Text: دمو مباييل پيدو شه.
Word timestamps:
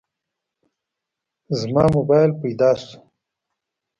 دمو 1.57 1.83
مباييل 1.95 2.31
پيدو 2.39 2.71
شه. 2.81 2.95